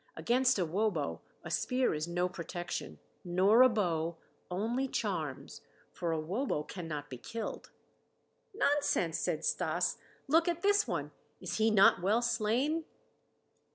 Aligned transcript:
Against 0.15 0.57
a 0.57 0.65
wobo 0.65 1.21
a 1.43 1.51
spear 1.51 1.93
is 1.93 2.07
no 2.07 2.27
protection, 2.27 2.97
nor 3.23 3.61
a 3.61 3.69
bow, 3.69 4.17
only 4.49 4.87
charms, 4.87 5.61
for 5.91 6.11
a 6.11 6.19
wobo 6.19 6.63
cannot 6.67 7.07
be 7.07 7.19
killed." 7.19 7.69
"Nonsense," 8.51 9.19
said 9.19 9.45
Stas, 9.45 9.99
"look 10.27 10.47
at 10.47 10.63
this 10.63 10.87
one; 10.87 11.11
is 11.39 11.57
he 11.57 11.69
not 11.69 12.01
well 12.01 12.23
slain?" 12.23 12.83